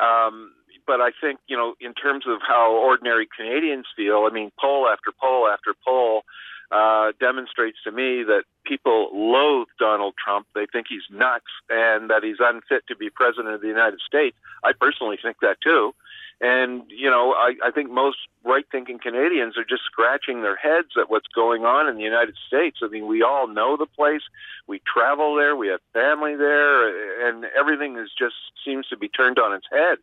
Um, 0.00 0.52
but 0.86 1.00
I 1.00 1.10
think, 1.20 1.38
you 1.46 1.56
know, 1.56 1.74
in 1.80 1.94
terms 1.94 2.24
of 2.26 2.40
how 2.46 2.72
ordinary 2.72 3.28
Canadians 3.36 3.86
feel, 3.94 4.26
I 4.28 4.34
mean, 4.34 4.50
poll 4.60 4.88
after 4.88 5.12
poll 5.20 5.46
after 5.46 5.74
poll 5.86 6.22
uh, 6.70 7.12
demonstrates 7.18 7.78
to 7.84 7.90
me 7.90 8.22
that 8.24 8.44
people 8.64 9.10
loathe 9.12 9.68
Donald 9.78 10.14
Trump. 10.22 10.46
They 10.54 10.66
think 10.66 10.86
he's 10.88 11.02
nuts 11.10 11.50
and 11.68 12.10
that 12.10 12.22
he's 12.22 12.36
unfit 12.38 12.86
to 12.88 12.96
be 12.96 13.10
president 13.10 13.54
of 13.54 13.60
the 13.60 13.68
United 13.68 14.00
States. 14.06 14.36
I 14.62 14.72
personally 14.72 15.18
think 15.20 15.38
that 15.40 15.60
too. 15.60 15.94
And, 16.42 16.84
you 16.88 17.10
know, 17.10 17.34
I, 17.34 17.54
I 17.62 17.70
think 17.70 17.90
most 17.90 18.16
right 18.44 18.64
thinking 18.72 18.98
Canadians 18.98 19.58
are 19.58 19.64
just 19.64 19.82
scratching 19.84 20.40
their 20.40 20.56
heads 20.56 20.88
at 20.98 21.10
what's 21.10 21.26
going 21.28 21.66
on 21.66 21.86
in 21.86 21.96
the 21.96 22.02
United 22.02 22.34
States. 22.46 22.78
I 22.82 22.88
mean, 22.88 23.06
we 23.06 23.22
all 23.22 23.46
know 23.46 23.76
the 23.76 23.84
place. 23.84 24.22
We 24.66 24.80
travel 24.86 25.34
there. 25.34 25.54
We 25.54 25.68
have 25.68 25.80
family 25.92 26.36
there. 26.36 27.28
And 27.28 27.44
everything 27.58 27.98
is 27.98 28.08
just 28.18 28.36
seems 28.64 28.86
to 28.88 28.96
be 28.96 29.08
turned 29.08 29.38
on 29.38 29.52
its 29.52 29.66
head. 29.70 29.98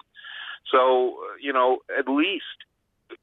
So, 0.71 1.17
you 1.41 1.53
know, 1.53 1.79
at 1.97 2.07
least 2.07 2.43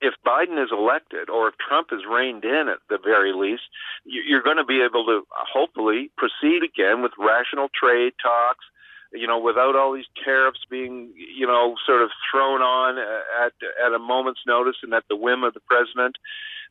if 0.01 0.15
Biden 0.27 0.63
is 0.63 0.71
elected 0.73 1.29
or 1.29 1.49
if 1.49 1.55
Trump 1.59 1.89
is 1.93 2.01
reined 2.09 2.45
in 2.45 2.69
at 2.69 2.79
the 2.89 2.99
very 3.03 3.33
least, 3.33 3.63
you're 4.05 4.43
going 4.43 4.57
to 4.57 4.65
be 4.65 4.83
able 4.83 5.05
to 5.07 5.23
hopefully 5.31 6.11
proceed 6.17 6.63
again 6.63 7.03
with 7.03 7.13
rational 7.19 7.69
trade 7.69 8.13
talks, 8.23 8.65
you 9.13 9.27
know, 9.27 9.39
without 9.39 9.77
all 9.77 9.93
these 9.93 10.11
tariffs 10.25 10.61
being, 10.69 11.13
you 11.17 11.47
know, 11.47 11.77
sort 11.87 12.03
of 12.03 12.11
thrown 12.31 12.63
on 12.63 12.99
at 12.99 13.53
at 13.85 13.93
a 13.93 13.99
moment's 13.99 14.41
notice 14.47 14.77
and 14.83 14.93
at 14.93 15.05
the 15.09 15.17
whim 15.17 15.45
of 15.45 15.55
the 15.55 15.61
president. 15.61 16.17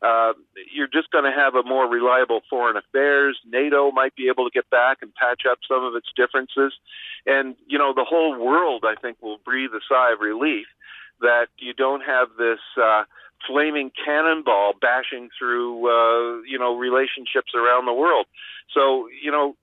Uh, 0.01 0.33
you're 0.73 0.87
just 0.87 1.09
going 1.11 1.23
to 1.23 1.31
have 1.31 1.55
a 1.55 1.63
more 1.63 1.87
reliable 1.87 2.41
foreign 2.49 2.75
affairs. 2.75 3.39
NATO 3.47 3.89
might 3.91 4.13
be 4.17 4.27
able 4.27 4.43
to 4.43 4.51
get 4.51 4.69
back 4.69 4.97
and 5.01 5.15
patch 5.15 5.43
up 5.49 5.59
some 5.65 5.85
of 5.85 5.95
its 5.95 6.07
differences, 6.13 6.73
and 7.25 7.55
you 7.67 7.77
know, 7.77 7.93
the 7.93 8.03
whole 8.03 8.37
world, 8.37 8.83
I 8.85 8.95
think, 8.95 9.21
will 9.21 9.37
breathe 9.45 9.71
a 9.73 9.79
sigh 9.87 10.11
of 10.11 10.19
relief 10.19 10.67
that 11.23 11.47
you 11.57 11.73
don't 11.73 12.01
have 12.01 12.29
this. 12.37 12.59
Uh, 12.77 13.03
flaming 13.47 13.91
cannonball 14.05 14.73
bashing 14.79 15.29
through 15.37 15.83
uh, 15.87 16.41
you 16.47 16.57
know 16.57 16.77
relationships 16.77 17.51
around 17.55 17.85
the 17.85 17.93
world. 17.93 18.25
So 18.73 19.07
you 19.21 19.31
know 19.31 19.55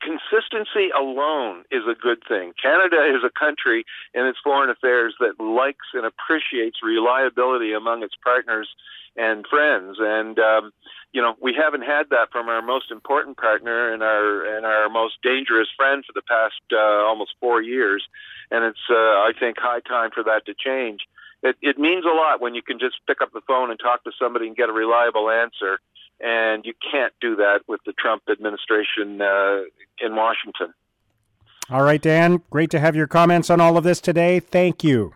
consistency 0.00 0.90
alone 0.96 1.64
is 1.70 1.82
a 1.88 1.94
good 1.94 2.22
thing. 2.26 2.52
Canada 2.60 3.04
is 3.04 3.22
a 3.24 3.30
country 3.30 3.84
in 4.14 4.26
its 4.26 4.38
foreign 4.42 4.70
affairs 4.70 5.14
that 5.20 5.42
likes 5.42 5.86
and 5.94 6.04
appreciates 6.04 6.78
reliability 6.82 7.72
among 7.72 8.02
its 8.02 8.14
partners 8.22 8.68
and 9.16 9.46
friends. 9.46 9.96
And 10.00 10.38
um, 10.38 10.72
you 11.12 11.20
know, 11.20 11.34
we 11.40 11.54
haven't 11.54 11.82
had 11.82 12.10
that 12.10 12.30
from 12.30 12.48
our 12.48 12.62
most 12.62 12.90
important 12.90 13.36
partner 13.36 13.92
and 13.92 14.02
our 14.02 14.56
and 14.56 14.64
our 14.64 14.88
most 14.88 15.14
dangerous 15.22 15.68
friend 15.76 16.04
for 16.06 16.12
the 16.12 16.22
past 16.22 16.60
uh, 16.72 17.06
almost 17.06 17.32
four 17.40 17.62
years. 17.62 18.06
And 18.50 18.64
it's 18.64 18.86
uh, 18.90 18.94
I 18.94 19.32
think 19.38 19.58
high 19.58 19.80
time 19.80 20.10
for 20.14 20.22
that 20.24 20.46
to 20.46 20.54
change. 20.54 21.00
It, 21.42 21.56
it 21.62 21.78
means 21.78 22.04
a 22.04 22.14
lot 22.14 22.40
when 22.40 22.54
you 22.54 22.62
can 22.62 22.78
just 22.78 22.96
pick 23.06 23.22
up 23.22 23.32
the 23.32 23.40
phone 23.46 23.70
and 23.70 23.80
talk 23.80 24.04
to 24.04 24.12
somebody 24.18 24.46
and 24.46 24.56
get 24.56 24.68
a 24.68 24.72
reliable 24.72 25.30
answer 25.30 25.80
and 26.20 26.64
you 26.64 26.74
can't 26.90 27.12
do 27.20 27.36
that 27.36 27.60
with 27.66 27.80
the 27.86 27.92
Trump 27.92 28.22
administration 28.30 29.20
uh, 29.20 29.60
in 30.00 30.16
Washington. 30.16 30.74
All 31.70 31.82
right, 31.82 32.02
Dan, 32.02 32.42
great 32.50 32.70
to 32.70 32.80
have 32.80 32.96
your 32.96 33.06
comments 33.06 33.48
on 33.48 33.60
all 33.60 33.76
of 33.76 33.84
this 33.84 34.00
today. 34.00 34.40
Thank 34.40 34.82
you. 34.82 35.14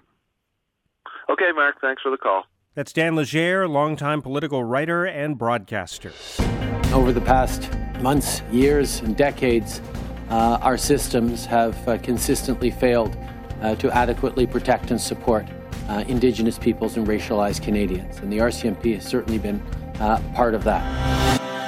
Okay, 1.28 1.50
Mark, 1.54 1.80
thanks 1.80 2.02
for 2.02 2.10
the 2.10 2.16
call. 2.16 2.44
That's 2.74 2.92
Dan 2.92 3.16
Legere, 3.16 3.66
longtime 3.66 4.22
political 4.22 4.62
writer 4.62 5.04
and 5.04 5.38
broadcaster. 5.38 6.12
Over 6.92 7.12
the 7.12 7.20
past 7.20 7.70
months, 8.00 8.42
years, 8.52 9.00
and 9.00 9.16
decades, 9.16 9.80
uh, 10.30 10.58
our 10.60 10.76
systems 10.76 11.44
have 11.46 11.88
uh, 11.88 11.98
consistently 11.98 12.70
failed 12.70 13.16
uh, 13.62 13.74
to 13.76 13.90
adequately 13.92 14.46
protect 14.46 14.90
and 14.90 15.00
support 15.00 15.46
uh, 15.88 16.04
Indigenous 16.08 16.58
peoples 16.58 16.96
and 16.96 17.06
racialized 17.06 17.62
Canadians. 17.62 18.18
And 18.18 18.32
the 18.32 18.38
RCMP 18.38 18.94
has 18.94 19.04
certainly 19.04 19.38
been 19.38 19.62
uh, 20.00 20.18
part 20.34 20.54
of 20.54 20.64
that. 20.64 20.82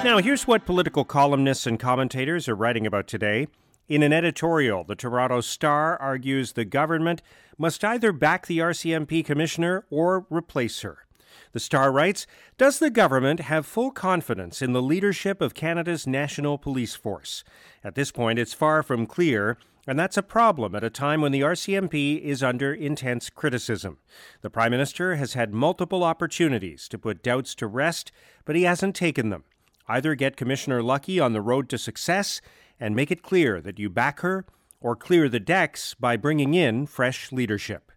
Now, 0.04 0.18
here's 0.18 0.46
what 0.46 0.66
political 0.66 1.04
columnists 1.04 1.66
and 1.66 1.80
commentators 1.80 2.48
are 2.48 2.54
writing 2.54 2.86
about 2.86 3.06
today. 3.06 3.48
In 3.88 4.02
an 4.02 4.12
editorial, 4.12 4.84
the 4.84 4.96
Toronto 4.96 5.40
Star 5.40 5.96
argues 5.98 6.52
the 6.52 6.64
government 6.64 7.22
must 7.56 7.84
either 7.84 8.12
back 8.12 8.46
the 8.46 8.58
RCMP 8.58 9.24
commissioner 9.24 9.84
or 9.90 10.26
replace 10.28 10.80
her. 10.82 11.06
The 11.52 11.60
Star 11.60 11.92
writes 11.92 12.26
Does 12.58 12.78
the 12.78 12.90
government 12.90 13.40
have 13.40 13.64
full 13.64 13.90
confidence 13.90 14.60
in 14.60 14.72
the 14.72 14.82
leadership 14.82 15.40
of 15.40 15.54
Canada's 15.54 16.06
National 16.06 16.58
Police 16.58 16.94
Force? 16.94 17.44
At 17.82 17.94
this 17.94 18.12
point, 18.12 18.38
it's 18.38 18.52
far 18.52 18.82
from 18.82 19.06
clear 19.06 19.56
and 19.86 19.98
that's 19.98 20.16
a 20.16 20.22
problem 20.22 20.74
at 20.74 20.82
a 20.82 20.90
time 20.90 21.20
when 21.20 21.32
the 21.32 21.42
RCMP 21.42 22.20
is 22.20 22.42
under 22.42 22.74
intense 22.74 23.30
criticism. 23.30 23.98
The 24.42 24.50
Prime 24.50 24.72
Minister 24.72 25.16
has 25.16 25.34
had 25.34 25.54
multiple 25.54 26.02
opportunities 26.02 26.88
to 26.88 26.98
put 26.98 27.22
doubts 27.22 27.54
to 27.56 27.66
rest, 27.66 28.10
but 28.44 28.56
he 28.56 28.64
hasn't 28.64 28.96
taken 28.96 29.30
them. 29.30 29.44
Either 29.88 30.14
get 30.14 30.36
Commissioner 30.36 30.82
Lucki 30.82 31.24
on 31.24 31.32
the 31.32 31.40
road 31.40 31.68
to 31.68 31.78
success 31.78 32.40
and 32.80 32.96
make 32.96 33.10
it 33.10 33.22
clear 33.22 33.60
that 33.60 33.78
you 33.78 33.88
back 33.88 34.20
her, 34.20 34.44
or 34.80 34.94
clear 34.96 35.28
the 35.28 35.40
decks 35.40 35.94
by 35.94 36.16
bringing 36.16 36.54
in 36.54 36.86
fresh 36.86 37.32
leadership. 37.32 37.90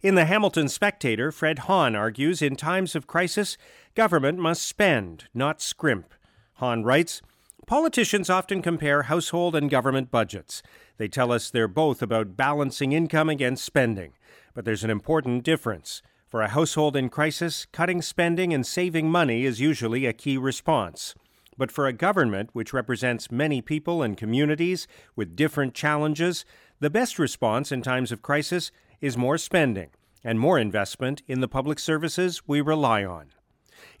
In 0.00 0.14
the 0.14 0.24
Hamilton 0.24 0.68
Spectator, 0.68 1.30
Fred 1.30 1.60
Hahn 1.60 1.94
argues 1.94 2.40
in 2.40 2.56
times 2.56 2.94
of 2.94 3.06
crisis, 3.06 3.58
government 3.94 4.38
must 4.38 4.62
spend, 4.62 5.24
not 5.34 5.60
scrimp. 5.60 6.14
Hahn 6.54 6.82
writes, 6.82 7.20
Politicians 7.66 8.28
often 8.28 8.60
compare 8.60 9.04
household 9.04 9.56
and 9.56 9.70
government 9.70 10.10
budgets. 10.10 10.62
They 10.98 11.08
tell 11.08 11.32
us 11.32 11.48
they're 11.48 11.66
both 11.66 12.02
about 12.02 12.36
balancing 12.36 12.92
income 12.92 13.30
against 13.30 13.64
spending. 13.64 14.12
But 14.52 14.66
there's 14.66 14.84
an 14.84 14.90
important 14.90 15.44
difference. 15.44 16.02
For 16.28 16.42
a 16.42 16.48
household 16.48 16.94
in 16.94 17.08
crisis, 17.08 17.66
cutting 17.72 18.02
spending 18.02 18.52
and 18.52 18.66
saving 18.66 19.10
money 19.10 19.46
is 19.46 19.62
usually 19.62 20.04
a 20.04 20.12
key 20.12 20.36
response. 20.36 21.14
But 21.56 21.72
for 21.72 21.86
a 21.86 21.94
government 21.94 22.50
which 22.52 22.74
represents 22.74 23.30
many 23.30 23.62
people 23.62 24.02
and 24.02 24.14
communities 24.14 24.86
with 25.16 25.34
different 25.34 25.72
challenges, 25.72 26.44
the 26.80 26.90
best 26.90 27.18
response 27.18 27.72
in 27.72 27.80
times 27.80 28.12
of 28.12 28.20
crisis 28.20 28.72
is 29.00 29.16
more 29.16 29.38
spending 29.38 29.88
and 30.22 30.38
more 30.38 30.58
investment 30.58 31.22
in 31.26 31.40
the 31.40 31.48
public 31.48 31.78
services 31.78 32.42
we 32.46 32.60
rely 32.60 33.04
on. 33.04 33.30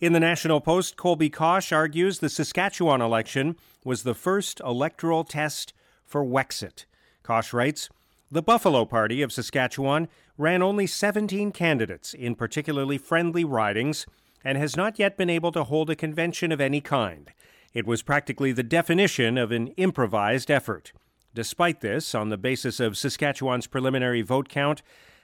In 0.00 0.12
the 0.12 0.20
National 0.20 0.60
Post, 0.60 0.96
Colby 0.96 1.30
Kosh 1.30 1.72
argues 1.72 2.18
the 2.18 2.28
Saskatchewan 2.28 3.00
election 3.00 3.56
was 3.84 4.02
the 4.02 4.14
first 4.14 4.60
electoral 4.60 5.24
test 5.24 5.72
for 6.04 6.24
Wexit. 6.24 6.84
Kosh 7.22 7.52
writes 7.52 7.88
The 8.30 8.42
Buffalo 8.42 8.84
Party 8.84 9.22
of 9.22 9.32
Saskatchewan 9.32 10.08
ran 10.36 10.62
only 10.62 10.86
17 10.86 11.52
candidates 11.52 12.14
in 12.14 12.34
particularly 12.34 12.98
friendly 12.98 13.44
ridings 13.44 14.06
and 14.44 14.58
has 14.58 14.76
not 14.76 14.98
yet 14.98 15.16
been 15.16 15.30
able 15.30 15.52
to 15.52 15.64
hold 15.64 15.90
a 15.90 15.96
convention 15.96 16.52
of 16.52 16.60
any 16.60 16.80
kind. 16.80 17.30
It 17.72 17.86
was 17.86 18.02
practically 18.02 18.52
the 18.52 18.62
definition 18.62 19.38
of 19.38 19.50
an 19.50 19.68
improvised 19.68 20.50
effort. 20.50 20.92
Despite 21.34 21.80
this, 21.80 22.14
on 22.14 22.28
the 22.28 22.36
basis 22.36 22.78
of 22.78 22.96
Saskatchewan's 22.96 23.66
preliminary 23.66 24.22
vote 24.22 24.48
count, 24.48 24.82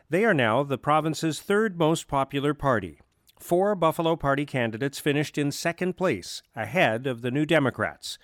they 0.08 0.24
are 0.24 0.34
now 0.34 0.64
the 0.64 0.78
province's 0.78 1.40
third 1.40 1.78
most 1.78 2.08
popular 2.08 2.52
party. 2.52 2.98
Four 3.40 3.74
Buffalo 3.74 4.16
Party 4.16 4.44
candidates 4.44 4.98
finished 5.00 5.38
in 5.38 5.50
second 5.50 5.96
place, 5.96 6.42
ahead 6.54 7.06
of 7.06 7.22
the 7.22 7.30
New 7.30 7.46
Democrats. 7.46 8.18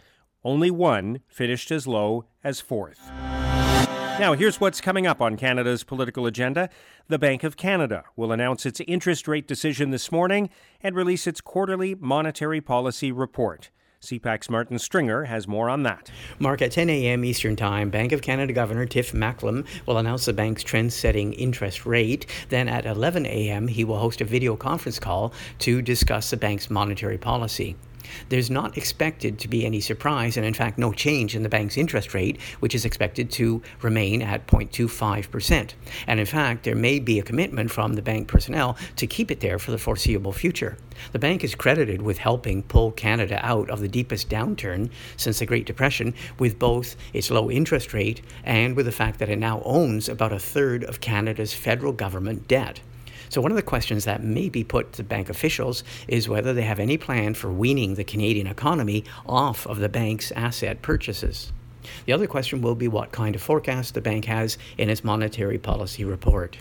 Only 0.44 0.70
one 0.70 1.20
finished 1.26 1.70
as 1.70 1.86
low 1.86 2.26
as 2.44 2.60
fourth. 2.60 3.10
Now, 4.20 4.34
here's 4.34 4.60
what's 4.60 4.80
coming 4.80 5.06
up 5.06 5.22
on 5.22 5.38
Canada's 5.38 5.84
political 5.84 6.26
agenda. 6.26 6.68
The 7.08 7.18
Bank 7.18 7.44
of 7.44 7.56
Canada 7.56 8.04
will 8.14 8.30
announce 8.30 8.66
its 8.66 8.80
interest 8.86 9.26
rate 9.26 9.48
decision 9.48 9.90
this 9.90 10.12
morning 10.12 10.50
and 10.82 10.94
release 10.94 11.26
its 11.26 11.40
quarterly 11.40 11.94
monetary 11.94 12.60
policy 12.60 13.10
report. 13.10 13.70
CPAC's 14.06 14.48
Martin 14.48 14.78
Stringer 14.78 15.24
has 15.24 15.48
more 15.48 15.68
on 15.68 15.82
that. 15.82 16.12
Mark, 16.38 16.62
at 16.62 16.70
10 16.70 16.88
a.m. 16.88 17.24
Eastern 17.24 17.56
Time, 17.56 17.90
Bank 17.90 18.12
of 18.12 18.22
Canada 18.22 18.52
Governor 18.52 18.86
Tiff 18.86 19.12
Macklem 19.12 19.66
will 19.84 19.98
announce 19.98 20.26
the 20.26 20.32
bank's 20.32 20.62
trend 20.62 20.92
setting 20.92 21.32
interest 21.32 21.84
rate. 21.84 22.26
Then 22.48 22.68
at 22.68 22.86
11 22.86 23.26
a.m., 23.26 23.66
he 23.66 23.82
will 23.82 23.98
host 23.98 24.20
a 24.20 24.24
video 24.24 24.54
conference 24.54 25.00
call 25.00 25.32
to 25.58 25.82
discuss 25.82 26.30
the 26.30 26.36
bank's 26.36 26.70
monetary 26.70 27.18
policy. 27.18 27.74
There's 28.28 28.50
not 28.50 28.76
expected 28.76 29.38
to 29.38 29.48
be 29.48 29.64
any 29.64 29.80
surprise, 29.80 30.36
and 30.36 30.46
in 30.46 30.54
fact, 30.54 30.78
no 30.78 30.92
change 30.92 31.34
in 31.34 31.42
the 31.42 31.48
bank's 31.48 31.76
interest 31.76 32.14
rate, 32.14 32.40
which 32.60 32.74
is 32.74 32.84
expected 32.84 33.30
to 33.32 33.62
remain 33.82 34.22
at 34.22 34.46
0.25%. 34.46 35.74
And 36.06 36.20
in 36.20 36.26
fact, 36.26 36.64
there 36.64 36.74
may 36.74 36.98
be 36.98 37.18
a 37.18 37.22
commitment 37.22 37.70
from 37.70 37.94
the 37.94 38.02
bank 38.02 38.28
personnel 38.28 38.76
to 38.96 39.06
keep 39.06 39.30
it 39.30 39.40
there 39.40 39.58
for 39.58 39.70
the 39.70 39.78
foreseeable 39.78 40.32
future. 40.32 40.76
The 41.12 41.18
bank 41.18 41.44
is 41.44 41.54
credited 41.54 42.02
with 42.02 42.18
helping 42.18 42.62
pull 42.62 42.92
Canada 42.92 43.40
out 43.44 43.70
of 43.70 43.80
the 43.80 43.88
deepest 43.88 44.28
downturn 44.28 44.90
since 45.16 45.38
the 45.38 45.46
Great 45.46 45.66
Depression 45.66 46.14
with 46.38 46.58
both 46.58 46.96
its 47.12 47.30
low 47.30 47.50
interest 47.50 47.92
rate 47.92 48.22
and 48.44 48.76
with 48.76 48.86
the 48.86 48.92
fact 48.92 49.18
that 49.18 49.28
it 49.28 49.38
now 49.38 49.62
owns 49.64 50.08
about 50.08 50.32
a 50.32 50.38
third 50.38 50.84
of 50.84 51.00
Canada's 51.00 51.52
federal 51.54 51.92
government 51.92 52.48
debt. 52.48 52.80
So, 53.28 53.40
one 53.40 53.50
of 53.50 53.56
the 53.56 53.62
questions 53.62 54.04
that 54.04 54.22
may 54.22 54.48
be 54.48 54.64
put 54.64 54.92
to 54.94 55.02
bank 55.02 55.28
officials 55.28 55.84
is 56.08 56.28
whether 56.28 56.52
they 56.52 56.62
have 56.62 56.78
any 56.78 56.96
plan 56.96 57.34
for 57.34 57.50
weaning 57.50 57.94
the 57.94 58.04
Canadian 58.04 58.46
economy 58.46 59.04
off 59.26 59.66
of 59.66 59.78
the 59.78 59.88
bank's 59.88 60.32
asset 60.32 60.82
purchases. 60.82 61.52
The 62.04 62.12
other 62.12 62.26
question 62.26 62.62
will 62.62 62.74
be 62.74 62.88
what 62.88 63.12
kind 63.12 63.34
of 63.34 63.42
forecast 63.42 63.94
the 63.94 64.00
bank 64.00 64.24
has 64.26 64.58
in 64.76 64.90
its 64.90 65.04
monetary 65.04 65.58
policy 65.58 66.04
report. 66.04 66.58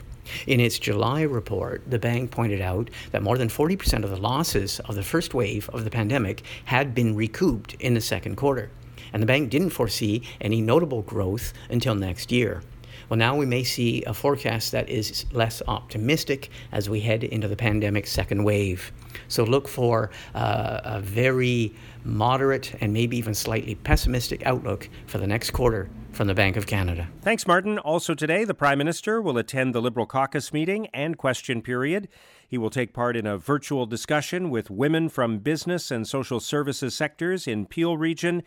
In 0.47 0.59
its 0.59 0.79
July 0.79 1.21
report, 1.21 1.83
the 1.87 1.99
bank 1.99 2.31
pointed 2.31 2.61
out 2.61 2.89
that 3.11 3.21
more 3.21 3.37
than 3.37 3.47
40% 3.47 4.03
of 4.03 4.09
the 4.09 4.17
losses 4.17 4.79
of 4.81 4.95
the 4.95 5.03
first 5.03 5.33
wave 5.33 5.69
of 5.69 5.83
the 5.83 5.91
pandemic 5.91 6.43
had 6.65 6.95
been 6.95 7.15
recouped 7.15 7.75
in 7.75 7.93
the 7.93 8.01
second 8.01 8.35
quarter, 8.35 8.71
and 9.13 9.21
the 9.21 9.27
bank 9.27 9.49
didn't 9.49 9.69
foresee 9.69 10.23
any 10.41 10.61
notable 10.61 11.03
growth 11.03 11.53
until 11.69 11.95
next 11.95 12.31
year. 12.31 12.61
Well, 13.09 13.17
now 13.17 13.35
we 13.35 13.45
may 13.45 13.63
see 13.63 14.03
a 14.03 14.13
forecast 14.13 14.71
that 14.71 14.89
is 14.89 15.25
less 15.31 15.61
optimistic 15.67 16.49
as 16.71 16.89
we 16.89 16.99
head 17.01 17.23
into 17.23 17.47
the 17.47 17.55
pandemic's 17.55 18.11
second 18.11 18.43
wave. 18.43 18.91
So 19.27 19.43
look 19.43 19.67
for 19.67 20.11
uh, 20.33 20.81
a 20.83 20.99
very 21.01 21.73
moderate 22.03 22.75
and 22.81 22.93
maybe 22.93 23.17
even 23.17 23.33
slightly 23.33 23.75
pessimistic 23.75 24.45
outlook 24.45 24.89
for 25.07 25.17
the 25.17 25.27
next 25.27 25.51
quarter 25.51 25.89
from 26.11 26.27
the 26.27 26.33
Bank 26.33 26.55
of 26.55 26.65
Canada. 26.65 27.07
Thanks, 27.21 27.45
Martin. 27.45 27.77
Also 27.79 28.13
today, 28.13 28.43
the 28.43 28.53
Prime 28.53 28.77
Minister 28.77 29.21
will 29.21 29.37
attend 29.37 29.75
the 29.75 29.81
Liberal 29.81 30.05
caucus 30.05 30.53
meeting 30.53 30.87
and 30.93 31.17
question 31.17 31.61
period. 31.61 32.07
He 32.47 32.57
will 32.57 32.69
take 32.69 32.93
part 32.93 33.17
in 33.17 33.27
a 33.27 33.37
virtual 33.37 33.85
discussion 33.85 34.49
with 34.49 34.69
women 34.69 35.09
from 35.09 35.39
business 35.39 35.91
and 35.91 36.07
social 36.07 36.39
services 36.39 36.95
sectors 36.95 37.47
in 37.47 37.65
Peel 37.65 37.97
region. 37.97 38.43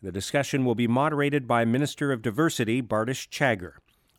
The 0.00 0.12
discussion 0.12 0.64
will 0.64 0.76
be 0.76 0.86
moderated 0.86 1.48
by 1.48 1.64
Minister 1.64 2.12
of 2.12 2.22
Diversity 2.22 2.80
Bardish 2.80 3.28
Chagger. 3.28 3.72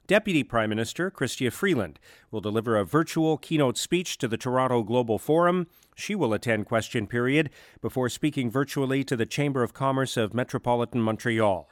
Deputy 0.10 0.44
Prime 0.44 0.72
Minister 0.72 1.12
Chrystia 1.12 1.54
Freeland 1.54 2.00
will 2.32 2.42
deliver 2.42 2.76
a 2.76 2.84
virtual 2.84 3.38
keynote 3.38 3.78
speech 3.78 4.18
to 4.18 4.28
the 4.28 4.38
Toronto 4.38 4.82
Global 4.82 5.20
Forum. 5.20 5.68
She 5.96 6.16
will 6.16 6.34
attend 6.34 6.66
question 6.66 7.06
period 7.06 7.52
before 7.80 8.10
speaking 8.10 8.50
virtually 8.50 9.04
to 9.04 9.16
the 9.16 9.28
Chamber 9.28 9.62
of 9.62 9.76
Commerce 9.76 10.18
of 10.18 10.34
Metropolitan 10.34 11.00
Montreal. 11.00 11.70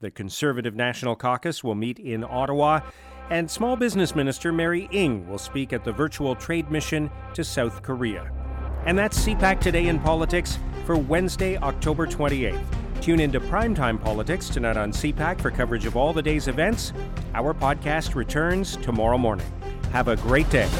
The 0.00 0.10
Conservative 0.10 0.74
National 0.74 1.14
Caucus 1.14 1.62
will 1.62 1.74
meet 1.74 1.98
in 1.98 2.24
Ottawa, 2.24 2.80
and 3.28 3.50
Small 3.50 3.76
Business 3.76 4.14
Minister 4.14 4.50
Mary 4.50 4.88
Ng 4.90 5.28
will 5.28 5.36
speak 5.36 5.74
at 5.74 5.84
the 5.84 5.92
virtual 5.92 6.34
trade 6.34 6.70
mission 6.70 7.10
to 7.34 7.44
South 7.44 7.82
Korea. 7.82 8.32
And 8.86 8.96
that's 8.96 9.26
CPAC 9.26 9.60
Today 9.60 9.88
in 9.88 9.98
Politics 9.98 10.58
for 10.86 10.96
Wednesday, 10.96 11.58
October 11.58 12.06
28th. 12.06 12.83
Tune 13.04 13.20
into 13.20 13.38
Primetime 13.38 14.02
Politics 14.02 14.48
tonight 14.48 14.78
on 14.78 14.90
CPAC 14.90 15.38
for 15.38 15.50
coverage 15.50 15.84
of 15.84 15.94
all 15.94 16.14
the 16.14 16.22
day's 16.22 16.48
events. 16.48 16.94
Our 17.34 17.52
podcast 17.52 18.14
returns 18.14 18.78
tomorrow 18.78 19.18
morning. 19.18 19.44
Have 19.92 20.08
a 20.08 20.16
great 20.16 20.48
day. 20.48 20.70